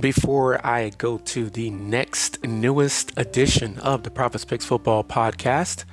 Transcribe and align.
Before 0.00 0.64
I 0.66 0.90
go 0.90 1.18
to 1.18 1.48
the 1.48 1.70
next 1.70 2.42
newest 2.44 3.12
edition 3.16 3.78
of 3.78 4.02
the 4.02 4.10
Prophets 4.10 4.44
Picks 4.44 4.64
Football 4.64 5.04
podcast, 5.04 5.84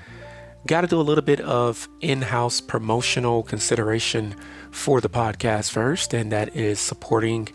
got 0.66 0.82
to 0.82 0.88
do 0.88 1.00
a 1.00 1.04
little 1.04 1.24
bit 1.24 1.40
of 1.42 1.88
in 2.00 2.24
house 2.24 2.62
promotional 2.62 3.44
consideration 3.44 4.36
for 4.72 5.02
the 5.02 5.10
podcast 5.10 5.70
first, 5.70 6.16
and 6.16 6.32
that 6.32 6.56
is 6.56 6.80
supporting 6.80 7.50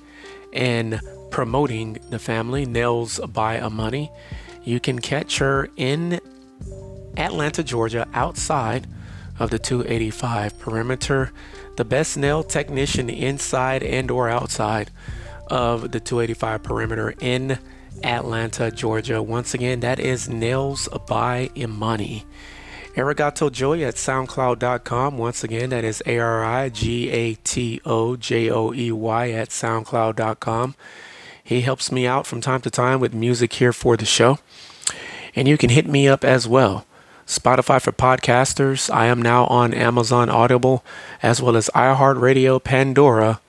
and 0.52 1.00
promoting 1.30 1.98
the 2.10 2.18
family, 2.20 2.64
Nails 2.64 3.18
by 3.18 3.58
Imani. 3.58 4.12
You 4.62 4.78
can 4.78 5.00
catch 5.00 5.38
her 5.38 5.68
in 5.76 6.20
Atlanta, 7.16 7.64
Georgia, 7.64 8.06
outside 8.14 8.86
of 9.40 9.50
the 9.50 9.58
285 9.58 10.60
perimeter. 10.60 11.32
The 11.76 11.84
best 11.84 12.16
nail 12.16 12.44
technician 12.44 13.10
inside 13.10 13.82
and 13.82 14.12
or 14.12 14.28
outside 14.28 14.92
of 15.48 15.92
the 15.92 16.00
285 16.00 16.62
perimeter 16.62 17.14
in 17.20 17.58
Atlanta, 18.02 18.70
Georgia. 18.70 19.22
Once 19.22 19.54
again, 19.54 19.80
that 19.80 19.98
is 19.98 20.28
Nails 20.28 20.88
by 21.06 21.50
Imani. 21.56 22.24
Arigato 22.96 23.52
Joey 23.52 23.84
at 23.84 23.96
SoundCloud.com. 23.96 25.18
Once 25.18 25.44
again, 25.44 25.68
that 25.68 25.84
is 25.84 26.02
A 26.06 26.18
R 26.18 26.42
I 26.42 26.70
G 26.70 27.10
A 27.10 27.34
T 27.34 27.80
O 27.84 28.16
J 28.16 28.50
O 28.50 28.72
E 28.72 28.90
Y 28.90 29.30
at 29.30 29.50
SoundCloud.com. 29.50 30.74
He 31.44 31.60
helps 31.60 31.92
me 31.92 32.06
out 32.06 32.26
from 32.26 32.40
time 32.40 32.62
to 32.62 32.70
time 32.70 32.98
with 32.98 33.14
music 33.14 33.52
here 33.54 33.72
for 33.72 33.96
the 33.96 34.06
show. 34.06 34.38
And 35.34 35.46
you 35.46 35.58
can 35.58 35.70
hit 35.70 35.86
me 35.86 36.08
up 36.08 36.24
as 36.24 36.48
well. 36.48 36.86
Spotify 37.26 37.82
for 37.82 37.92
podcasters. 37.92 38.92
I 38.92 39.06
am 39.06 39.20
now 39.20 39.44
on 39.46 39.74
Amazon 39.74 40.30
Audible 40.30 40.84
as 41.22 41.42
well 41.42 41.56
as 41.56 41.68
iHeartRadio, 41.74 42.62
Pandora, 42.62 43.40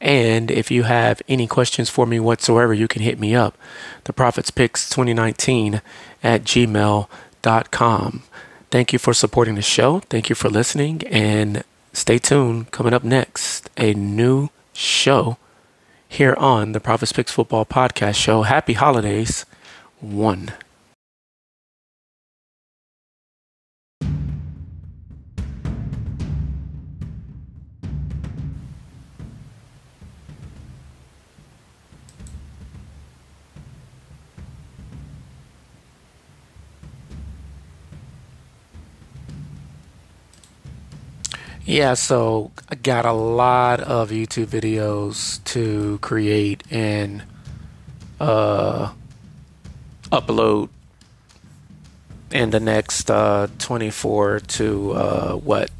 and 0.00 0.50
if 0.50 0.70
you 0.70 0.84
have 0.84 1.22
any 1.28 1.46
questions 1.46 1.88
for 1.88 2.06
me 2.06 2.20
whatsoever, 2.20 2.74
you 2.74 2.88
can 2.88 3.02
hit 3.02 3.18
me 3.18 3.34
up. 3.34 3.56
The 4.04 4.12
Prophets 4.12 4.50
Picks 4.50 4.88
2019 4.90 5.80
at 6.22 6.44
gmail.com. 6.44 8.22
Thank 8.70 8.92
you 8.92 8.98
for 8.98 9.14
supporting 9.14 9.54
the 9.54 9.62
show. 9.62 10.00
Thank 10.00 10.28
you 10.28 10.34
for 10.34 10.50
listening. 10.50 11.02
And 11.06 11.64
stay 11.92 12.18
tuned. 12.18 12.70
Coming 12.72 12.92
up 12.92 13.04
next, 13.04 13.70
a 13.76 13.94
new 13.94 14.50
show 14.72 15.38
here 16.08 16.34
on 16.34 16.72
the 16.72 16.80
Prophets 16.80 17.12
Picks 17.12 17.32
Football 17.32 17.64
Podcast 17.64 18.16
Show. 18.16 18.42
Happy 18.42 18.74
holidays. 18.74 19.46
One. 20.00 20.52
Yeah, 41.66 41.94
so 41.94 42.52
I 42.68 42.76
got 42.76 43.06
a 43.06 43.12
lot 43.12 43.80
of 43.80 44.10
YouTube 44.10 44.46
videos 44.46 45.42
to 45.46 45.98
create 45.98 46.62
and 46.70 47.24
uh, 48.20 48.92
upload 50.12 50.68
in 52.30 52.50
the 52.50 52.60
next 52.60 53.10
uh, 53.10 53.48
24 53.58 54.40
to 54.40 54.92
uh, 54.92 55.32
what 55.34 55.70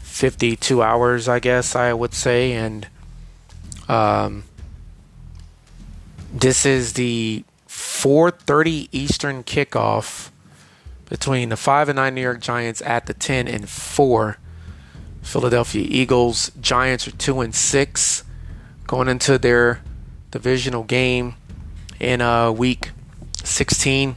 52 0.00 0.82
hours, 0.82 1.28
I 1.28 1.38
guess 1.38 1.76
I 1.76 1.92
would 1.92 2.12
say, 2.12 2.52
and 2.54 2.88
um, 3.88 4.42
this 6.32 6.66
is 6.66 6.94
the 6.94 7.44
4:30 7.68 8.88
Eastern 8.90 9.44
kickoff 9.44 10.30
between 11.08 11.50
the 11.50 11.56
five 11.56 11.88
and 11.88 11.94
nine 11.94 12.16
New 12.16 12.20
York 12.20 12.40
Giants 12.40 12.82
at 12.82 13.06
the 13.06 13.14
10 13.14 13.46
and 13.46 13.68
four 13.68 14.38
Philadelphia 15.24 15.86
Eagles. 15.88 16.52
Giants 16.60 17.08
are 17.08 17.12
two 17.12 17.40
and 17.40 17.54
six 17.54 18.22
going 18.86 19.08
into 19.08 19.38
their 19.38 19.80
divisional 20.30 20.84
game 20.84 21.34
in 21.98 22.20
uh, 22.20 22.52
week 22.52 22.90
16 23.42 24.16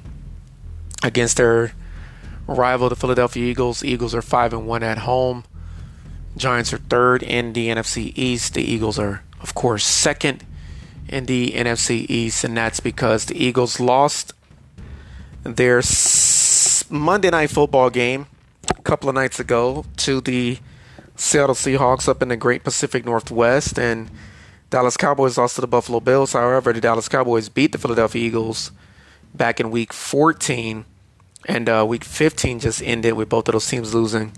against 1.04 1.38
their 1.38 1.72
rival, 2.46 2.90
the 2.90 2.96
Philadelphia 2.96 3.44
Eagles. 3.44 3.84
Eagles 3.84 4.14
are 4.14 4.22
five 4.22 4.54
and 4.54 4.68
one 4.68 4.84
at 4.84 5.00
home. 5.00 5.44
Giants 6.36 6.74
are 6.74 6.78
third 6.78 7.24
in 7.24 7.54
the 7.54 7.70
NFC 7.70 8.12
East. 8.16 8.54
The 8.54 8.62
Eagles 8.62 9.00
are, 9.00 9.24
of 9.42 9.56
course, 9.56 9.86
second 9.86 10.44
in 11.08 11.26
the 11.26 11.52
NFC 11.52 12.06
East, 12.10 12.44
and 12.44 12.56
that's 12.56 12.80
because 12.80 13.26
the 13.26 13.44
Eagles 13.44 13.80
lost 13.80 14.34
their 15.44 15.82
Monday 16.90 17.30
night 17.30 17.50
football 17.50 17.90
game 17.90 18.28
a 18.70 18.82
couple 18.82 19.10
of 19.10 19.16
nights 19.16 19.40
ago 19.40 19.86
to 19.98 20.22
the 20.22 20.60
Seattle 21.18 21.56
Seahawks 21.56 22.08
up 22.08 22.22
in 22.22 22.30
the 22.30 22.38
Great 22.38 22.64
Pacific 22.64 23.04
Northwest, 23.04 23.78
and 23.78 24.10
Dallas 24.70 24.96
Cowboys 24.96 25.38
lost 25.38 25.56
to 25.56 25.62
the 25.62 25.68
Buffalo 25.68 26.00
Bills. 26.00 26.34
However, 26.34 26.72
the 26.72 26.80
Dallas 26.80 27.10
Cowboys 27.10 27.50
beat 27.50 27.72
the 27.72 27.78
Philadelphia 27.78 28.24
Eagles 28.24 28.72
back 29.34 29.60
in 29.60 29.72
Week 29.72 29.92
14, 29.92 30.86
and 31.48 31.70
uh, 31.70 31.86
Week 31.88 32.04
15 32.04 32.60
just 32.60 32.84
ended 32.84 33.14
with 33.14 33.30
both 33.30 33.48
of 33.50 33.54
those 33.54 33.68
teams 33.68 33.94
losing 33.96 34.32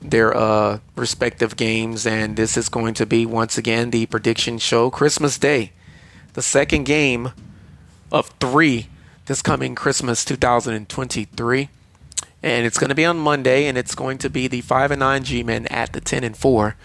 their 0.00 0.34
uh, 0.36 0.78
respective 0.96 1.56
games. 1.56 2.06
And 2.06 2.36
this 2.36 2.56
is 2.56 2.68
going 2.68 2.94
to 2.94 3.06
be 3.06 3.26
once 3.26 3.58
again 3.58 3.90
the 3.90 4.06
prediction 4.06 4.58
show, 4.58 4.90
Christmas 4.90 5.38
Day, 5.38 5.72
the 6.34 6.42
second 6.42 6.84
game 6.84 7.32
of 8.12 8.28
three 8.38 8.88
this 9.26 9.42
coming 9.42 9.74
Christmas 9.74 10.24
2023 10.24 11.68
and 12.42 12.66
it's 12.66 12.78
going 12.78 12.88
to 12.88 12.94
be 12.94 13.04
on 13.04 13.18
Monday, 13.18 13.66
and 13.66 13.78
it's 13.78 13.94
going 13.94 14.18
to 14.18 14.30
be 14.30 14.48
the 14.48 14.60
five 14.60 14.90
and 14.90 15.00
nine 15.00 15.24
G-men 15.24 15.66
at 15.68 15.92
the 15.92 16.00
ten 16.00 16.24
and 16.24 16.36
four 16.36 16.76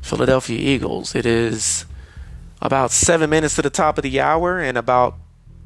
Philadelphia 0.00 0.58
Eagles. 0.58 1.14
It 1.14 1.26
is 1.26 1.86
about 2.62 2.90
seven 2.90 3.30
minutes 3.30 3.56
to 3.56 3.62
the 3.62 3.70
top 3.70 3.98
of 3.98 4.02
the 4.02 4.20
hour, 4.20 4.60
and 4.60 4.78
about 4.78 5.16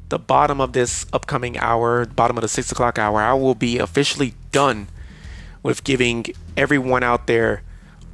the 0.09 0.19
bottom 0.19 0.59
of 0.59 0.73
this 0.73 1.05
upcoming 1.13 1.57
hour, 1.57 2.05
bottom 2.05 2.37
of 2.37 2.41
the 2.41 2.47
six 2.47 2.71
o'clock 2.71 2.97
hour, 2.97 3.21
I 3.21 3.33
will 3.33 3.55
be 3.55 3.77
officially 3.77 4.33
done 4.51 4.87
with 5.61 5.83
giving 5.83 6.25
everyone 6.57 7.03
out 7.03 7.27
there 7.27 7.61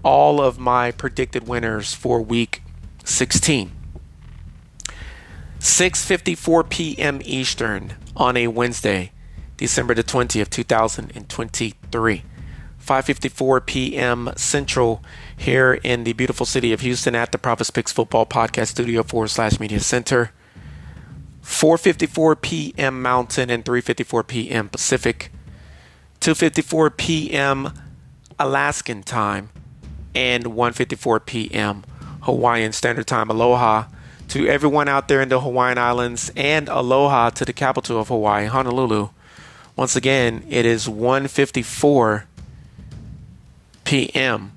all 0.04 0.42
of 0.42 0.60
my 0.60 0.92
predicted 0.92 1.48
winners 1.48 1.94
for 1.94 2.22
week 2.22 2.62
16. 3.04 3.72
6:54 5.60 6.70
p.m. 6.70 7.22
Eastern 7.24 7.94
on 8.16 8.38
a 8.38 8.48
Wednesday. 8.48 9.12
December 9.58 9.94
the 9.94 10.04
20th, 10.04 10.50
2023. 10.50 12.24
5:54 12.86 13.66
p.m. 13.66 14.30
Central 14.36 15.04
here 15.36 15.74
in 15.74 16.04
the 16.04 16.14
beautiful 16.14 16.46
city 16.46 16.72
of 16.72 16.82
Houston 16.82 17.16
at 17.16 17.32
the 17.32 17.40
Prophets 17.40 17.72
Picks 17.72 17.92
Football 17.92 18.28
Podcast 18.28 18.68
Studio 18.68 19.02
forward 19.02 19.30
slash 19.30 19.60
Media 19.60 19.80
Center. 19.80 20.32
4:54 21.42 22.42
p.m. 22.42 23.02
Mountain 23.02 23.50
and 23.50 23.66
3:54 23.66 24.28
p.m. 24.28 24.70
Pacific. 24.70 25.32
2:54 26.22 26.96
p.m. 26.96 27.74
Alaskan 28.38 29.02
time 29.02 29.50
and 30.14 30.46
1:54 30.46 31.26
p.m. 31.26 31.84
Hawaiian 32.22 32.72
Standard 32.72 33.08
Time. 33.08 33.30
Aloha 33.32 33.86
to 34.28 34.48
everyone 34.48 34.88
out 34.88 35.08
there 35.08 35.22
in 35.22 35.30
the 35.30 35.40
Hawaiian 35.40 35.78
Islands 35.78 36.32
and 36.36 36.68
aloha 36.68 37.30
to 37.32 37.46
the 37.46 37.54
capital 37.54 38.00
of 38.00 38.08
Hawaii, 38.08 38.46
Honolulu. 38.46 39.10
Once 39.76 39.96
again, 39.96 40.44
it 40.50 40.66
is 40.66 40.88
1:54 40.88 42.24
p.m. 43.84 44.52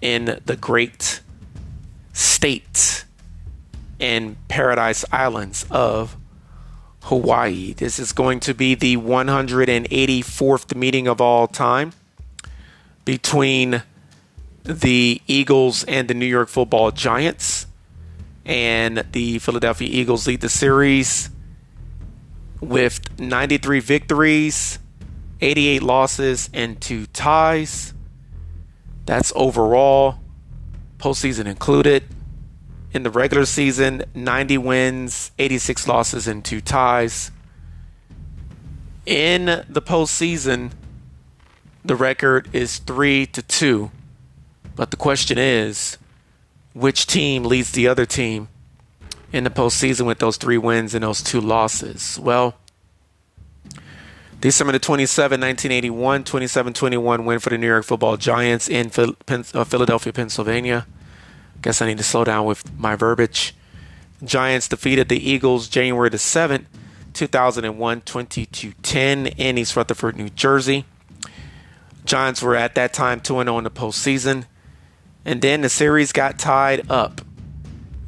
in 0.00 0.40
the 0.44 0.56
great 0.56 1.20
state 2.12 3.04
and 4.00 4.36
paradise 4.48 5.04
islands 5.12 5.64
of 5.70 6.16
Hawaii. 7.02 7.72
This 7.72 7.98
is 7.98 8.12
going 8.12 8.40
to 8.40 8.54
be 8.54 8.74
the 8.74 8.96
184th 8.96 10.74
meeting 10.74 11.06
of 11.06 11.20
all 11.20 11.46
time 11.46 11.92
between 13.04 13.82
the 14.64 15.20
Eagles 15.26 15.84
and 15.84 16.08
the 16.08 16.14
New 16.14 16.26
York 16.26 16.48
Football 16.48 16.90
Giants. 16.90 17.66
And 18.44 19.04
the 19.12 19.38
Philadelphia 19.38 19.88
Eagles 19.88 20.26
lead 20.26 20.40
the 20.40 20.48
series 20.48 21.30
with 22.62 23.18
93 23.18 23.80
victories, 23.80 24.78
88 25.40 25.82
losses, 25.82 26.48
and 26.54 26.80
two 26.80 27.06
ties. 27.06 27.92
That's 29.04 29.32
overall, 29.34 30.20
postseason 30.98 31.46
included. 31.46 32.04
In 32.92 33.02
the 33.02 33.10
regular 33.10 33.46
season, 33.46 34.04
90 34.14 34.58
wins, 34.58 35.32
86 35.38 35.88
losses, 35.88 36.28
and 36.28 36.44
two 36.44 36.60
ties. 36.60 37.32
In 39.04 39.64
the 39.68 39.82
postseason, 39.82 40.70
the 41.84 41.96
record 41.96 42.48
is 42.52 42.78
three 42.78 43.26
to 43.26 43.42
two. 43.42 43.90
But 44.76 44.92
the 44.92 44.96
question 44.96 45.36
is, 45.36 45.98
which 46.74 47.06
team 47.06 47.42
leads 47.44 47.72
the 47.72 47.88
other 47.88 48.06
team 48.06 48.48
in 49.32 49.44
the 49.44 49.50
postseason 49.50 50.06
with 50.06 50.18
those 50.18 50.36
three 50.36 50.58
wins 50.58 50.94
and 50.94 51.02
those 51.02 51.22
two 51.22 51.40
losses? 51.40 52.18
Well, 52.20 52.54
December 54.40 54.72
the 54.72 54.78
27, 54.80 55.40
1981, 55.40 56.24
27 56.24 56.72
21 56.72 57.24
win 57.24 57.38
for 57.38 57.50
the 57.50 57.58
New 57.58 57.68
York 57.68 57.84
football 57.84 58.16
Giants 58.16 58.68
in 58.68 58.90
uh, 58.96 59.64
Philadelphia, 59.64 60.12
Pennsylvania. 60.12 60.86
Guess 61.62 61.80
I 61.80 61.86
need 61.86 61.98
to 61.98 62.04
slow 62.04 62.24
down 62.24 62.44
with 62.44 62.76
my 62.76 62.96
verbiage. 62.96 63.54
Giants 64.24 64.68
defeated 64.68 65.08
the 65.08 65.30
Eagles 65.30 65.68
January 65.68 66.08
the 66.08 66.16
7th, 66.16 66.64
2001, 67.12 68.00
22 68.00 68.72
10 68.82 69.26
in 69.28 69.58
East 69.58 69.76
Rutherford, 69.76 70.16
New 70.16 70.28
Jersey. 70.28 70.86
Giants 72.04 72.42
were 72.42 72.56
at 72.56 72.74
that 72.74 72.92
time 72.92 73.20
2 73.20 73.34
0 73.34 73.58
in 73.58 73.64
the 73.64 73.70
postseason. 73.70 74.46
And 75.24 75.40
then 75.40 75.60
the 75.60 75.68
series 75.68 76.10
got 76.10 76.38
tied 76.38 76.90
up. 76.90 77.20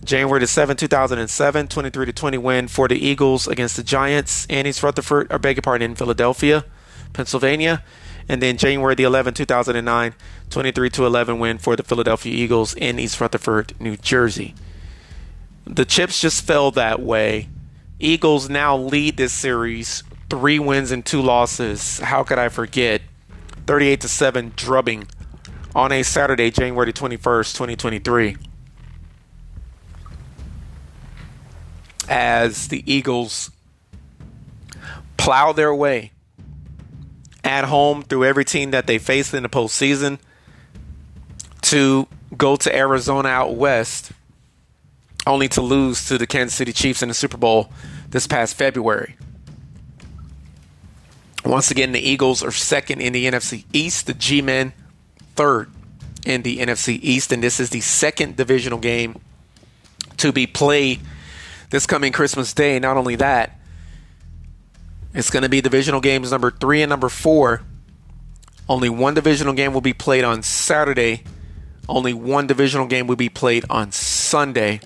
January 0.04 0.40
the 0.40 0.46
7th, 0.46 0.78
2007, 0.78 1.68
23 1.68 2.12
20 2.12 2.38
win 2.38 2.68
for 2.68 2.88
the 2.88 2.96
Eagles 2.96 3.48
against 3.48 3.76
the 3.76 3.82
Giants 3.82 4.46
in 4.48 4.66
East 4.66 4.82
Rutherford, 4.82 5.32
or 5.32 5.38
beg 5.38 5.56
your 5.56 5.62
pardon, 5.62 5.90
in 5.90 5.96
Philadelphia, 5.96 6.64
Pennsylvania. 7.12 7.82
And 8.28 8.42
then 8.42 8.56
January 8.56 8.94
the 8.94 9.02
11th, 9.02 9.36
2009, 9.36 10.14
23 10.50 10.90
to 10.90 11.06
11 11.06 11.38
win 11.38 11.58
for 11.58 11.76
the 11.76 11.82
Philadelphia 11.82 12.32
Eagles 12.32 12.74
in 12.74 12.98
East 12.98 13.20
Rutherford, 13.20 13.74
New 13.80 13.96
Jersey. 13.96 14.54
The 15.66 15.84
chips 15.84 16.20
just 16.20 16.44
fell 16.44 16.70
that 16.72 17.00
way. 17.00 17.48
Eagles 17.98 18.48
now 18.48 18.76
lead 18.76 19.16
this 19.16 19.32
series, 19.32 20.02
three 20.28 20.58
wins 20.58 20.90
and 20.90 21.04
two 21.04 21.22
losses. 21.22 22.00
How 22.00 22.22
could 22.22 22.38
I 22.38 22.48
forget? 22.48 23.02
38 23.66 24.00
to 24.02 24.08
7 24.08 24.52
drubbing 24.56 25.06
on 25.74 25.92
a 25.92 26.02
Saturday, 26.02 26.50
January 26.50 26.92
21st, 26.92 27.54
2023. 27.54 28.36
As 32.08 32.68
the 32.68 32.82
Eagles 32.90 33.50
plow 35.16 35.52
their 35.52 35.74
way 35.74 36.12
at 37.42 37.64
home 37.64 38.02
through 38.02 38.24
every 38.24 38.44
team 38.44 38.70
that 38.72 38.86
they 38.86 38.98
faced 38.98 39.34
in 39.34 39.42
the 39.42 39.48
postseason 39.48 40.18
to 41.62 42.06
go 42.36 42.56
to 42.56 42.74
Arizona 42.74 43.28
out 43.28 43.54
west, 43.54 44.12
only 45.26 45.48
to 45.48 45.62
lose 45.62 46.06
to 46.08 46.18
the 46.18 46.26
Kansas 46.26 46.54
City 46.54 46.72
Chiefs 46.72 47.02
in 47.02 47.08
the 47.08 47.14
Super 47.14 47.36
Bowl 47.36 47.70
this 48.10 48.26
past 48.26 48.56
February. 48.56 49.16
Once 51.44 51.70
again, 51.70 51.92
the 51.92 52.00
Eagles 52.00 52.42
are 52.42 52.50
second 52.50 53.00
in 53.00 53.12
the 53.12 53.26
NFC 53.26 53.64
East, 53.72 54.06
the 54.06 54.14
G 54.14 54.40
Men 54.40 54.72
third 55.36 55.70
in 56.24 56.42
the 56.42 56.58
NFC 56.58 56.98
East, 57.02 57.32
and 57.32 57.42
this 57.42 57.60
is 57.60 57.70
the 57.70 57.80
second 57.80 58.36
divisional 58.36 58.78
game 58.78 59.20
to 60.16 60.32
be 60.32 60.46
played 60.46 61.00
this 61.70 61.86
coming 61.86 62.12
Christmas 62.12 62.52
Day. 62.52 62.78
Not 62.78 62.96
only 62.96 63.16
that, 63.16 63.58
it's 65.14 65.30
going 65.30 65.42
to 65.42 65.48
be 65.48 65.60
divisional 65.60 66.00
games 66.00 66.30
number 66.30 66.50
three 66.50 66.82
and 66.82 66.90
number 66.90 67.08
four. 67.08 67.62
Only 68.68 68.88
one 68.88 69.14
divisional 69.14 69.52
game 69.52 69.72
will 69.72 69.80
be 69.80 69.92
played 69.92 70.24
on 70.24 70.42
Saturday. 70.42 71.24
Only 71.88 72.14
one 72.14 72.46
divisional 72.46 72.86
game 72.86 73.06
will 73.06 73.16
be 73.16 73.28
played 73.28 73.64
on 73.68 73.92
Sunday. 73.92 74.80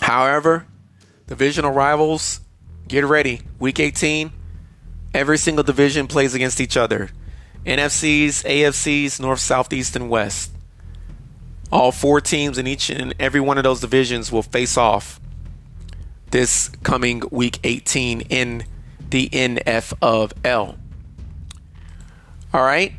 However, 0.00 0.66
divisional 1.26 1.72
rivals, 1.72 2.40
get 2.88 3.04
ready. 3.04 3.42
Week 3.58 3.80
18, 3.80 4.32
Every 5.12 5.38
single 5.38 5.64
division 5.64 6.06
plays 6.06 6.34
against 6.34 6.60
each 6.60 6.76
other 6.76 7.10
NFCs, 7.66 8.44
AFCs, 8.44 9.20
North, 9.20 9.40
South, 9.40 9.72
East, 9.72 9.96
and 9.96 10.08
West. 10.08 10.52
All 11.72 11.92
four 11.92 12.20
teams 12.20 12.58
in 12.58 12.66
each 12.66 12.90
and 12.90 13.14
every 13.18 13.40
one 13.40 13.58
of 13.58 13.64
those 13.64 13.80
divisions 13.80 14.32
will 14.32 14.42
face 14.42 14.76
off 14.76 15.20
this 16.30 16.68
coming 16.82 17.22
week 17.30 17.58
18 17.64 18.22
in 18.22 18.64
the 19.10 19.28
NF 19.28 19.92
of 20.02 20.32
L. 20.44 20.76
All 22.52 22.62
right. 22.62 22.92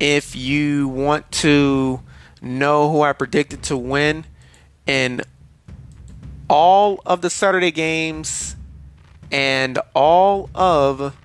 If 0.00 0.34
you 0.34 0.88
want 0.88 1.30
to 1.32 2.00
know 2.40 2.90
who 2.90 3.02
I 3.02 3.12
predicted 3.12 3.62
to 3.64 3.76
win 3.76 4.24
in 4.86 5.22
all 6.48 7.00
of 7.06 7.22
the 7.22 7.30
Saturday 7.30 7.70
games 7.70 8.56
and 9.30 9.78
all 9.94 10.50
of 10.54 11.16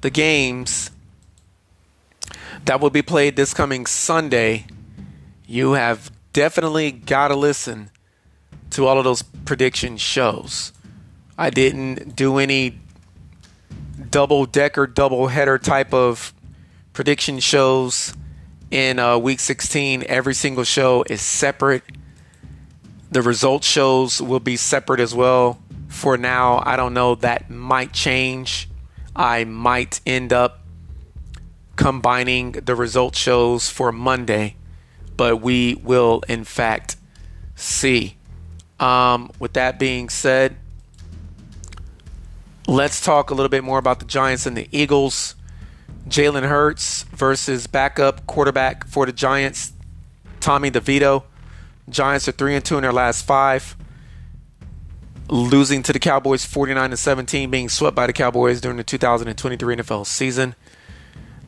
the 0.00 0.10
games 0.10 0.90
that 2.64 2.80
will 2.80 2.90
be 2.90 3.02
played 3.02 3.36
this 3.36 3.54
coming 3.54 3.86
Sunday, 3.86 4.66
you 5.46 5.72
have 5.72 6.10
definitely 6.32 6.90
got 6.90 7.28
to 7.28 7.36
listen 7.36 7.90
to 8.70 8.86
all 8.86 8.98
of 8.98 9.04
those 9.04 9.22
prediction 9.22 9.96
shows. 9.96 10.72
I 11.38 11.50
didn't 11.50 12.16
do 12.16 12.38
any 12.38 12.78
double 14.10 14.46
decker, 14.46 14.86
double 14.86 15.28
header 15.28 15.58
type 15.58 15.94
of 15.94 16.34
prediction 16.92 17.40
shows 17.40 18.14
in 18.70 18.98
uh, 18.98 19.18
week 19.18 19.40
16. 19.40 20.04
Every 20.06 20.34
single 20.34 20.64
show 20.64 21.04
is 21.08 21.20
separate. 21.20 21.84
The 23.10 23.22
result 23.22 23.64
shows 23.64 24.20
will 24.20 24.40
be 24.40 24.56
separate 24.56 25.00
as 25.00 25.14
well. 25.14 25.60
For 25.88 26.16
now, 26.16 26.62
I 26.66 26.76
don't 26.76 26.92
know. 26.92 27.14
That 27.14 27.48
might 27.48 27.92
change 27.92 28.68
I 29.16 29.44
might 29.44 30.02
end 30.04 30.30
up 30.30 30.60
combining 31.76 32.52
the 32.52 32.74
result 32.74 33.16
shows 33.16 33.70
for 33.70 33.90
Monday, 33.90 34.56
but 35.16 35.40
we 35.40 35.74
will, 35.76 36.22
in 36.28 36.44
fact, 36.44 36.96
see. 37.54 38.16
Um, 38.78 39.30
with 39.38 39.54
that 39.54 39.78
being 39.78 40.08
said, 40.08 40.56
let's 42.66 43.00
talk 43.00 43.30
a 43.30 43.34
little 43.34 43.48
bit 43.48 43.64
more 43.64 43.78
about 43.78 44.00
the 44.00 44.04
Giants 44.04 44.46
and 44.46 44.56
the 44.56 44.68
Eagles. 44.70 45.34
Jalen 46.08 46.46
Hurts 46.48 47.04
versus 47.04 47.66
backup 47.66 48.26
quarterback 48.26 48.86
for 48.86 49.06
the 49.06 49.12
Giants, 49.12 49.72
Tommy 50.40 50.70
DeVito. 50.70 51.24
Giants 51.88 52.28
are 52.28 52.32
three 52.32 52.54
and 52.54 52.64
two 52.64 52.76
in 52.76 52.82
their 52.82 52.92
last 52.92 53.24
five 53.24 53.76
losing 55.28 55.82
to 55.82 55.92
the 55.92 55.98
Cowboys 55.98 56.44
49 56.44 56.90
to 56.90 56.96
17, 56.96 57.50
being 57.50 57.68
swept 57.68 57.96
by 57.96 58.06
the 58.06 58.12
Cowboys 58.12 58.60
during 58.60 58.76
the 58.76 58.84
2023 58.84 59.76
NFL 59.76 60.06
season. 60.06 60.54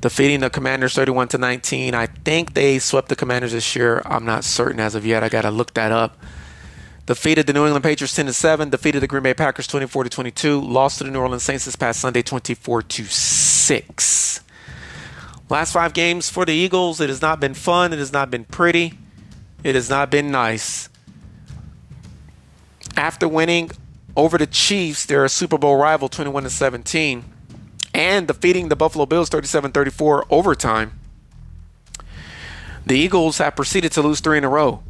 Defeating 0.00 0.40
the 0.40 0.50
Commanders 0.50 0.94
31 0.94 1.28
to 1.28 1.38
19. 1.38 1.94
I 1.94 2.06
think 2.06 2.54
they 2.54 2.78
swept 2.78 3.08
the 3.08 3.16
Commanders 3.16 3.52
this 3.52 3.74
year. 3.74 4.02
I'm 4.04 4.24
not 4.24 4.44
certain 4.44 4.78
as 4.78 4.94
of 4.94 5.04
yet. 5.04 5.24
I 5.24 5.28
got 5.28 5.42
to 5.42 5.50
look 5.50 5.74
that 5.74 5.90
up. 5.90 6.16
Defeated 7.06 7.46
the 7.46 7.52
New 7.52 7.64
England 7.64 7.82
Patriots 7.82 8.14
10 8.14 8.26
to 8.26 8.32
7. 8.32 8.70
Defeated 8.70 9.00
the 9.00 9.06
Green 9.06 9.22
Bay 9.22 9.34
Packers 9.34 9.66
24 9.66 10.04
to 10.04 10.10
22. 10.10 10.60
Lost 10.60 10.98
to 10.98 11.04
the 11.04 11.10
New 11.10 11.20
Orleans 11.20 11.42
Saints 11.42 11.64
this 11.64 11.74
past 11.74 12.00
Sunday 12.00 12.22
24 12.22 12.82
to 12.82 13.04
6. 13.04 14.40
Last 15.48 15.72
five 15.72 15.94
games 15.94 16.28
for 16.28 16.44
the 16.44 16.52
Eagles. 16.52 17.00
It 17.00 17.08
has 17.08 17.22
not 17.22 17.40
been 17.40 17.54
fun. 17.54 17.92
It 17.92 17.98
has 17.98 18.12
not 18.12 18.30
been 18.30 18.44
pretty. 18.44 18.98
It 19.64 19.74
has 19.74 19.90
not 19.90 20.10
been 20.10 20.30
nice 20.30 20.88
after 22.98 23.28
winning 23.28 23.70
over 24.16 24.36
the 24.36 24.46
Chiefs, 24.46 25.06
their 25.06 25.26
Super 25.28 25.56
Bowl 25.56 25.76
rival 25.76 26.08
21 26.08 26.42
to 26.42 26.50
17, 26.50 27.24
and 27.98 28.28
defeating 28.28 28.68
the 28.68 28.76
Buffalo 28.76 29.06
Bills 29.06 29.28
37-34 29.28 30.26
overtime. 30.30 31.00
The 32.86 32.96
Eagles 32.96 33.38
have 33.38 33.56
proceeded 33.56 33.90
to 33.92 34.02
lose 34.02 34.20
3 34.20 34.38
in 34.38 34.44
a 34.44 34.48
row. 34.48 34.84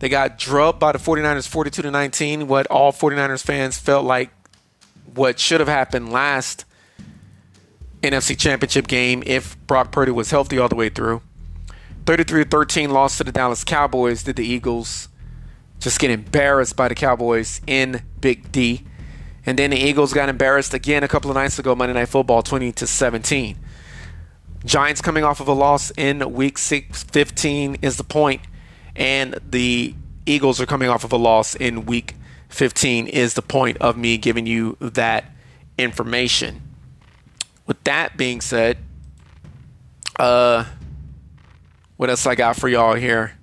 They 0.00 0.10
got 0.10 0.38
drubbed 0.38 0.78
by 0.78 0.92
the 0.92 0.98
49ers 0.98 1.48
42 1.48 1.80
to 1.80 1.90
19, 1.90 2.46
what 2.46 2.66
all 2.66 2.92
49ers 2.92 3.42
fans 3.42 3.78
felt 3.78 4.04
like 4.04 4.30
what 5.14 5.40
should 5.40 5.60
have 5.60 5.68
happened 5.68 6.12
last 6.12 6.66
NFC 8.02 8.38
Championship 8.38 8.86
game 8.86 9.22
if 9.24 9.56
Brock 9.66 9.90
Purdy 9.90 10.12
was 10.12 10.30
healthy 10.30 10.58
all 10.58 10.68
the 10.68 10.76
way 10.76 10.90
through. 10.90 11.22
33 12.04 12.44
13 12.44 12.90
loss 12.90 13.18
to 13.18 13.24
the 13.24 13.32
Dallas 13.32 13.64
Cowboys 13.64 14.22
did 14.22 14.36
the 14.36 14.46
Eagles 14.46 15.08
just 15.78 15.98
get 15.98 16.10
embarrassed 16.10 16.76
by 16.76 16.88
the 16.88 16.94
Cowboys 16.94 17.60
in 17.66 18.02
Big 18.20 18.52
D. 18.52 18.86
And 19.46 19.58
then 19.58 19.70
the 19.70 19.78
Eagles 19.78 20.12
got 20.12 20.28
embarrassed 20.28 20.74
again 20.74 21.02
a 21.02 21.08
couple 21.08 21.30
of 21.30 21.34
nights 21.34 21.58
ago, 21.58 21.74
Monday 21.74 21.94
Night 21.94 22.08
Football, 22.08 22.42
20 22.42 22.72
to 22.72 22.86
17. 22.86 23.56
Giants 24.64 25.00
coming 25.00 25.24
off 25.24 25.40
of 25.40 25.48
a 25.48 25.52
loss 25.52 25.90
in 25.92 26.32
week 26.34 26.58
six, 26.58 27.02
15 27.04 27.76
is 27.80 27.96
the 27.96 28.04
point, 28.04 28.42
and 28.94 29.38
the 29.48 29.94
Eagles 30.26 30.60
are 30.60 30.66
coming 30.66 30.88
off 30.88 31.04
of 31.04 31.12
a 31.12 31.16
loss 31.16 31.54
in 31.54 31.86
week 31.86 32.14
15 32.50 33.06
is 33.06 33.34
the 33.34 33.42
point 33.42 33.78
of 33.78 33.96
me 33.96 34.18
giving 34.18 34.46
you 34.46 34.76
that 34.80 35.24
information. 35.78 36.60
With 37.66 37.82
that 37.84 38.16
being 38.16 38.40
said, 38.40 38.78
uh, 40.18 40.64
what 41.96 42.10
else 42.10 42.26
I 42.26 42.34
got 42.34 42.56
for 42.56 42.68
y'all 42.68 42.94
here? 42.94 43.39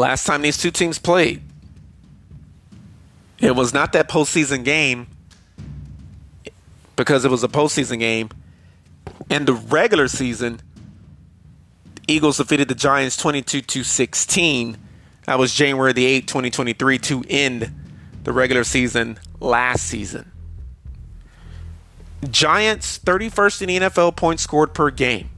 Last 0.00 0.26
time 0.26 0.42
these 0.42 0.58
two 0.58 0.70
teams 0.70 0.98
played. 0.98 1.42
It 3.38 3.54
was 3.54 3.72
not 3.72 3.92
that 3.92 4.08
postseason 4.08 4.64
game 4.64 5.06
because 6.96 7.24
it 7.24 7.30
was 7.30 7.44
a 7.44 7.48
postseason 7.48 7.98
game. 7.98 8.30
And 9.30 9.46
the 9.46 9.54
regular 9.54 10.08
season 10.08 10.60
Eagles 12.10 12.38
defeated 12.38 12.68
the 12.68 12.74
Giants 12.74 13.16
22 13.16 13.62
to 13.62 13.84
16. 13.84 14.76
That 15.26 15.38
was 15.38 15.54
January 15.54 15.92
the 15.92 16.20
8th, 16.20 16.26
2023 16.26 16.98
to 16.98 17.24
end 17.28 17.72
the 18.24 18.32
regular 18.32 18.64
season 18.64 19.18
last 19.38 19.86
season. 19.86 20.32
Giants 22.28 22.98
31st 22.98 23.62
in 23.62 23.68
the 23.68 23.88
NFL 23.88 24.16
points 24.16 24.42
scored 24.42 24.74
per 24.74 24.90
game. 24.90 25.30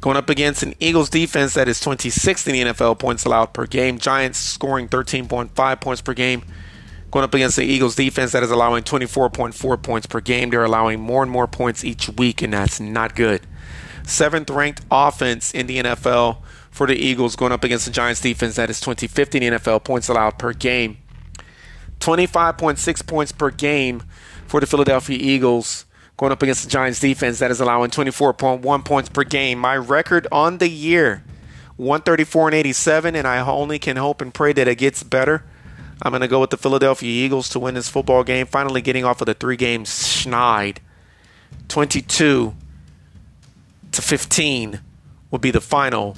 Going 0.00 0.16
up 0.16 0.30
against 0.30 0.62
an 0.62 0.74
Eagles 0.78 1.10
defense 1.10 1.54
that 1.54 1.68
is 1.68 1.80
26th 1.80 2.46
in 2.46 2.52
the 2.52 2.72
NFL 2.72 2.98
points 2.98 3.24
allowed 3.24 3.52
per 3.52 3.66
game. 3.66 3.98
Giants 3.98 4.38
scoring 4.38 4.88
13.5 4.88 5.80
points 5.80 6.00
per 6.00 6.14
game. 6.14 6.44
Going 7.10 7.24
up 7.24 7.34
against 7.34 7.56
the 7.56 7.64
Eagles 7.64 7.96
defense 7.96 8.32
that 8.32 8.42
is 8.42 8.50
allowing 8.50 8.84
24.4 8.84 9.82
points 9.82 10.06
per 10.06 10.20
game. 10.20 10.50
They're 10.50 10.64
allowing 10.64 11.00
more 11.00 11.22
and 11.22 11.32
more 11.32 11.46
points 11.46 11.84
each 11.84 12.08
week, 12.10 12.42
and 12.42 12.52
that's 12.52 12.78
not 12.78 13.16
good. 13.16 13.40
Seventh 14.04 14.50
ranked 14.50 14.82
offense 14.90 15.52
in 15.52 15.66
the 15.66 15.78
NFL 15.78 16.38
for 16.70 16.86
the 16.86 16.94
Eagles 16.94 17.34
going 17.34 17.50
up 17.50 17.64
against 17.64 17.86
the 17.86 17.90
Giants 17.90 18.20
defense 18.20 18.56
that 18.56 18.70
is 18.70 18.80
25th 18.80 19.34
in 19.34 19.40
the 19.52 19.58
NFL 19.58 19.82
points 19.82 20.08
allowed 20.08 20.38
per 20.38 20.52
game. 20.52 20.98
25.6 21.98 23.06
points 23.06 23.32
per 23.32 23.50
game 23.50 24.02
for 24.46 24.60
the 24.60 24.66
Philadelphia 24.66 25.18
Eagles 25.20 25.86
going 26.18 26.32
up 26.32 26.42
against 26.42 26.64
the 26.64 26.68
Giants 26.68 27.00
defense 27.00 27.38
that 27.38 27.50
is 27.50 27.60
allowing 27.60 27.90
24.1 27.90 28.84
points 28.84 29.08
per 29.08 29.24
game. 29.24 29.58
My 29.58 29.76
record 29.76 30.26
on 30.30 30.58
the 30.58 30.68
year 30.68 31.22
134 31.76 32.48
and 32.48 32.54
87 32.56 33.14
and 33.14 33.26
I 33.26 33.38
only 33.40 33.78
can 33.78 33.96
hope 33.96 34.20
and 34.20 34.34
pray 34.34 34.52
that 34.52 34.68
it 34.68 34.74
gets 34.76 35.02
better. 35.02 35.44
I'm 36.02 36.10
going 36.10 36.20
to 36.20 36.28
go 36.28 36.40
with 36.40 36.50
the 36.50 36.56
Philadelphia 36.56 37.08
Eagles 37.08 37.48
to 37.50 37.60
win 37.60 37.74
this 37.74 37.88
football 37.88 38.24
game, 38.24 38.46
finally 38.46 38.82
getting 38.82 39.04
off 39.04 39.20
of 39.22 39.26
the 39.26 39.34
three 39.34 39.56
game 39.56 39.84
schneid. 39.84 40.78
22 41.68 42.54
to 43.92 44.02
15 44.02 44.80
will 45.30 45.38
be 45.38 45.50
the 45.52 45.60
final 45.60 46.16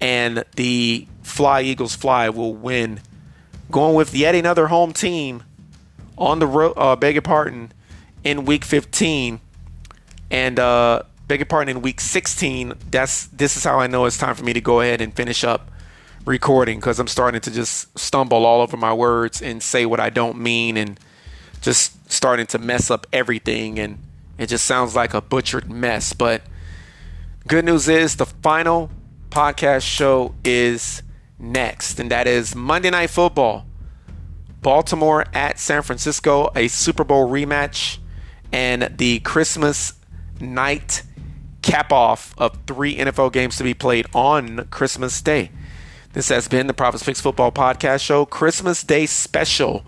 and 0.00 0.44
the 0.56 1.06
Fly 1.22 1.60
Eagles 1.60 1.94
Fly 1.94 2.30
will 2.30 2.54
win. 2.54 3.00
Going 3.70 3.94
with 3.94 4.14
yet 4.14 4.34
another 4.34 4.68
home 4.68 4.94
team 4.94 5.42
on 6.16 6.38
the 6.38 6.46
road, 6.46 6.72
uh, 6.76 6.96
beg 6.96 7.14
your 7.14 7.22
pardon, 7.22 7.72
in 8.24 8.44
week 8.44 8.64
15 8.64 9.40
and 10.30 10.58
uh, 10.58 11.02
beg 11.26 11.40
your 11.40 11.46
pardon 11.46 11.76
in 11.76 11.82
week 11.82 12.00
16 12.00 12.74
that's 12.90 13.26
this 13.28 13.56
is 13.56 13.64
how 13.64 13.78
i 13.80 13.86
know 13.86 14.04
it's 14.04 14.18
time 14.18 14.34
for 14.34 14.44
me 14.44 14.52
to 14.52 14.60
go 14.60 14.80
ahead 14.80 15.00
and 15.00 15.14
finish 15.14 15.44
up 15.44 15.70
recording 16.24 16.78
because 16.78 16.98
i'm 16.98 17.08
starting 17.08 17.40
to 17.40 17.50
just 17.50 17.98
stumble 17.98 18.44
all 18.44 18.60
over 18.60 18.76
my 18.76 18.92
words 18.92 19.40
and 19.40 19.62
say 19.62 19.86
what 19.86 20.00
i 20.00 20.10
don't 20.10 20.38
mean 20.38 20.76
and 20.76 21.00
just 21.60 22.10
starting 22.10 22.46
to 22.46 22.58
mess 22.58 22.90
up 22.90 23.06
everything 23.12 23.78
and 23.78 23.98
it 24.38 24.48
just 24.48 24.64
sounds 24.64 24.96
like 24.96 25.12
a 25.12 25.20
butchered 25.20 25.70
mess. 25.70 26.12
But 26.12 26.42
good 27.46 27.64
news 27.64 27.88
is 27.88 28.16
the 28.16 28.26
final 28.26 28.90
podcast 29.28 29.82
show 29.82 30.34
is 30.44 31.02
next 31.38 32.00
and 32.00 32.10
that 32.10 32.26
is 32.26 32.54
monday 32.54 32.90
night 32.90 33.10
football. 33.10 33.66
Baltimore 34.62 35.24
at 35.32 35.58
san 35.58 35.82
francisco 35.82 36.50
a 36.56 36.68
super 36.68 37.04
bowl 37.04 37.28
rematch 37.28 37.98
and 38.52 38.90
the 38.96 39.20
Christmas 39.20 39.94
night 40.40 41.02
cap 41.62 41.92
off 41.92 42.34
of 42.38 42.58
three 42.66 42.96
NFL 42.96 43.32
games 43.32 43.56
to 43.58 43.64
be 43.64 43.74
played 43.74 44.06
on 44.14 44.66
Christmas 44.70 45.20
Day. 45.20 45.50
This 46.12 46.28
has 46.28 46.48
been 46.48 46.66
the 46.66 46.74
Prophets 46.74 47.04
Picks 47.04 47.20
Football 47.20 47.52
Podcast 47.52 48.00
Show, 48.00 48.24
Christmas 48.26 48.82
Day 48.82 49.06
special. 49.06 49.84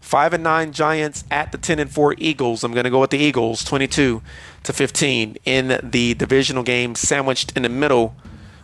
Five 0.00 0.34
and 0.34 0.42
nine 0.42 0.72
Giants 0.72 1.24
at 1.30 1.52
the 1.52 1.58
ten 1.58 1.78
and 1.78 1.90
four 1.90 2.14
Eagles. 2.18 2.64
I'm 2.64 2.72
going 2.72 2.84
to 2.84 2.90
go 2.90 3.00
with 3.00 3.10
the 3.10 3.18
Eagles, 3.18 3.64
22 3.64 4.20
to 4.64 4.72
15 4.72 5.36
in 5.44 5.80
the 5.82 6.14
divisional 6.14 6.64
game, 6.64 6.94
sandwiched 6.96 7.56
in 7.56 7.62
the 7.62 7.68
middle 7.68 8.16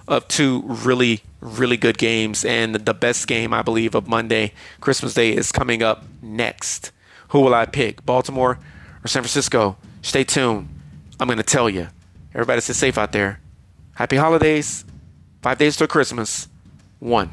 of 0.09 0.27
two 0.27 0.63
really, 0.67 1.23
really 1.41 1.77
good 1.77 1.97
games. 1.97 2.45
And 2.45 2.75
the 2.75 2.93
best 2.93 3.29
game, 3.29 3.55
I 3.55 3.63
believe, 3.63 3.95
of 3.95 4.09
Monday, 4.09 4.53
Christmas 4.81 5.15
Day, 5.15 5.33
is 5.35 5.53
coming 5.53 5.83
up 5.83 6.05
next. 6.21 6.91
Who 7.29 7.41
will 7.41 7.55
I 7.55 7.67
pick? 7.67 8.05
Baltimore 8.05 8.59
or 9.05 9.09
San 9.09 9.23
Francisco, 9.23 9.77
stay 10.03 10.25
tuned. 10.25 10.69
I'm 11.21 11.27
going 11.27 11.39
to 11.39 11.43
tell 11.43 11.69
you. 11.69 11.89
Everybody 12.35 12.61
stay 12.61 12.73
safe 12.73 12.99
out 12.99 13.13
there. 13.13 13.41
Happy 13.95 14.17
holidays. 14.17 14.85
Five 15.43 15.59
days 15.59 15.77
till 15.77 15.87
Christmas. 15.87 16.49
One. 16.99 17.31